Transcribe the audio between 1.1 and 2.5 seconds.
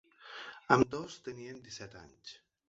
tenien disset anys.